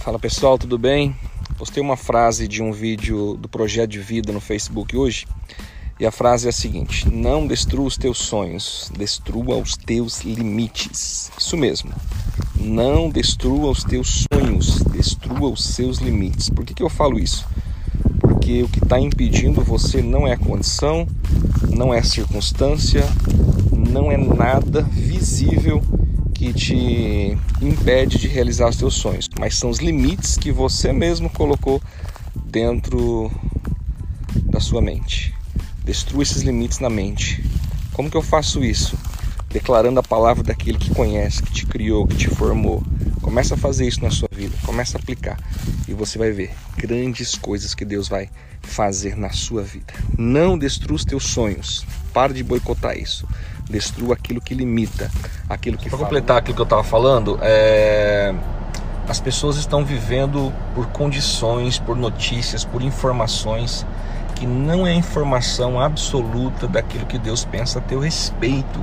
Fala 0.00 0.18
pessoal, 0.18 0.56
tudo 0.56 0.78
bem? 0.78 1.14
Postei 1.58 1.82
uma 1.82 1.94
frase 1.94 2.48
de 2.48 2.62
um 2.62 2.72
vídeo 2.72 3.36
do 3.36 3.50
projeto 3.50 3.90
de 3.90 3.98
vida 3.98 4.32
no 4.32 4.40
Facebook 4.40 4.96
hoje 4.96 5.26
e 6.00 6.06
a 6.06 6.10
frase 6.10 6.46
é 6.46 6.48
a 6.48 6.52
seguinte: 6.52 7.06
Não 7.10 7.46
destrua 7.46 7.84
os 7.84 7.98
teus 7.98 8.16
sonhos, 8.16 8.90
destrua 8.96 9.58
os 9.58 9.76
teus 9.76 10.22
limites. 10.22 11.30
Isso 11.36 11.54
mesmo. 11.54 11.92
Não 12.56 13.10
destrua 13.10 13.70
os 13.70 13.84
teus 13.84 14.24
sonhos, 14.32 14.82
destrua 14.84 15.50
os 15.50 15.62
seus 15.62 15.98
limites. 15.98 16.48
Por 16.48 16.64
que, 16.64 16.72
que 16.72 16.82
eu 16.82 16.88
falo 16.88 17.18
isso? 17.18 17.46
Porque 18.20 18.62
o 18.62 18.68
que 18.70 18.82
está 18.82 18.98
impedindo 18.98 19.60
você 19.60 20.00
não 20.00 20.26
é 20.26 20.32
a 20.32 20.38
condição, 20.38 21.06
não 21.68 21.92
é 21.92 21.98
a 21.98 22.04
circunstância, 22.04 23.04
não 23.70 24.10
é 24.10 24.16
nada 24.16 24.80
visível 24.80 25.82
que 26.40 26.54
te 26.54 27.38
impede 27.60 28.16
de 28.16 28.26
realizar 28.26 28.70
os 28.70 28.76
teus 28.76 28.94
sonhos, 28.94 29.28
mas 29.38 29.58
são 29.58 29.68
os 29.68 29.76
limites 29.76 30.38
que 30.38 30.50
você 30.50 30.90
mesmo 30.90 31.28
colocou 31.28 31.82
dentro 32.34 33.30
da 34.44 34.58
sua 34.58 34.80
mente. 34.80 35.34
Destrua 35.84 36.22
esses 36.22 36.40
limites 36.40 36.78
na 36.78 36.88
mente. 36.88 37.44
Como 37.92 38.10
que 38.10 38.16
eu 38.16 38.22
faço 38.22 38.64
isso? 38.64 38.98
Declarando 39.50 40.00
a 40.00 40.02
palavra 40.02 40.42
daquele 40.42 40.78
que 40.78 40.94
conhece, 40.94 41.42
que 41.42 41.52
te 41.52 41.66
criou, 41.66 42.06
que 42.06 42.16
te 42.16 42.30
formou. 42.30 42.82
Começa 43.20 43.52
a 43.52 43.58
fazer 43.58 43.86
isso 43.86 44.02
na 44.02 44.10
sua 44.10 44.30
vida, 44.32 44.56
começa 44.64 44.96
a 44.96 44.98
aplicar 44.98 45.38
e 45.86 45.92
você 45.92 46.16
vai 46.16 46.30
ver 46.30 46.52
grandes 46.74 47.34
coisas 47.34 47.74
que 47.74 47.84
Deus 47.84 48.08
vai 48.08 48.30
fazer 48.62 49.14
na 49.14 49.28
sua 49.28 49.62
vida. 49.62 49.92
Não 50.16 50.56
destrua 50.56 50.96
os 50.96 51.04
teus 51.04 51.24
sonhos. 51.24 51.84
Para 52.14 52.32
de 52.32 52.42
boicotar 52.42 52.96
isso 52.96 53.28
destrua 53.70 54.14
aquilo 54.14 54.40
que 54.40 54.54
limita, 54.54 55.10
aquilo 55.48 55.78
que. 55.78 55.88
Para 55.88 55.98
completar 55.98 56.36
aquilo 56.38 56.54
que 56.54 56.60
eu 56.60 56.64
estava 56.64 56.84
falando, 56.84 57.38
é... 57.40 58.34
as 59.08 59.20
pessoas 59.20 59.56
estão 59.56 59.84
vivendo 59.84 60.52
por 60.74 60.86
condições, 60.88 61.78
por 61.78 61.96
notícias, 61.96 62.64
por 62.64 62.82
informações 62.82 63.86
que 64.34 64.46
não 64.46 64.86
é 64.86 64.94
informação 64.94 65.80
absoluta 65.80 66.66
daquilo 66.66 67.06
que 67.06 67.18
Deus 67.18 67.44
pensa 67.44 67.78
a 67.78 67.82
teu 67.82 68.00
respeito. 68.00 68.80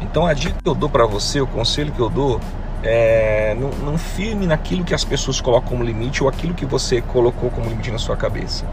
Então 0.00 0.26
a 0.26 0.32
dica 0.32 0.56
que 0.62 0.68
eu 0.68 0.74
dou 0.74 0.88
para 0.88 1.06
você, 1.06 1.40
o 1.40 1.46
conselho 1.46 1.92
que 1.92 2.00
eu 2.00 2.08
dou 2.08 2.40
é, 2.82 3.54
não, 3.58 3.70
não 3.84 3.98
firme 3.98 4.46
naquilo 4.46 4.84
que 4.84 4.94
as 4.94 5.04
pessoas 5.04 5.40
colocam 5.40 5.70
como 5.70 5.84
limite 5.84 6.22
ou 6.22 6.28
aquilo 6.28 6.54
que 6.54 6.64
você 6.64 7.00
colocou 7.00 7.50
como 7.50 7.68
limite 7.68 7.90
na 7.90 7.98
sua 7.98 8.16
cabeça 8.16 8.64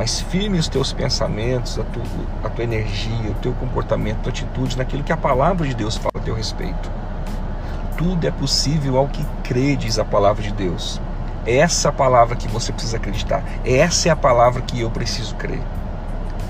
mas 0.00 0.18
firme 0.18 0.58
os 0.58 0.66
teus 0.66 0.94
pensamentos, 0.94 1.78
a, 1.78 1.84
tu, 1.84 2.00
a 2.42 2.48
tua 2.48 2.64
energia, 2.64 3.32
o 3.32 3.34
teu 3.34 3.52
comportamento, 3.52 4.16
a 4.16 4.22
tua 4.22 4.32
atitude 4.32 4.78
naquilo 4.78 5.04
que 5.04 5.12
a 5.12 5.16
palavra 5.16 5.68
de 5.68 5.74
Deus 5.74 5.94
fala 5.94 6.12
a 6.16 6.20
teu 6.20 6.34
respeito. 6.34 6.90
Tudo 7.98 8.26
é 8.26 8.30
possível 8.30 8.96
ao 8.96 9.08
que 9.08 9.22
crê, 9.44 9.76
diz 9.76 9.98
a 9.98 10.04
palavra 10.06 10.42
de 10.42 10.54
Deus. 10.54 10.98
É 11.44 11.58
essa 11.58 11.92
palavra 11.92 12.34
que 12.34 12.48
você 12.48 12.72
precisa 12.72 12.96
acreditar. 12.96 13.44
Essa 13.62 14.08
é 14.08 14.10
a 14.10 14.16
palavra 14.16 14.62
que 14.62 14.80
eu 14.80 14.90
preciso 14.90 15.34
crer. 15.34 15.60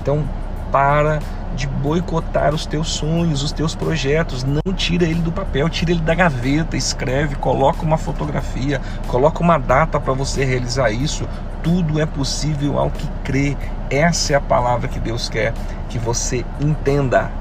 Então, 0.01 0.23
para 0.71 1.19
de 1.55 1.67
boicotar 1.67 2.53
os 2.53 2.65
teus 2.65 2.89
sonhos, 2.89 3.43
os 3.43 3.51
teus 3.51 3.75
projetos. 3.75 4.43
Não 4.43 4.73
tira 4.73 5.05
ele 5.05 5.21
do 5.21 5.31
papel, 5.31 5.69
tira 5.69 5.91
ele 5.91 6.01
da 6.01 6.15
gaveta, 6.15 6.77
escreve, 6.77 7.35
coloca 7.35 7.83
uma 7.83 7.97
fotografia, 7.97 8.81
coloca 9.07 9.41
uma 9.41 9.57
data 9.57 9.99
para 9.99 10.13
você 10.13 10.45
realizar 10.45 10.91
isso 10.91 11.27
tudo 11.63 11.99
é 11.99 12.05
possível 12.05 12.77
ao 12.77 12.89
que 12.89 13.07
crê. 13.23 13.57
Essa 13.89 14.33
é 14.33 14.35
a 14.35 14.41
palavra 14.41 14.87
que 14.87 14.99
Deus 14.99 15.29
quer 15.29 15.53
que 15.89 15.99
você 15.99 16.45
entenda. 16.59 17.40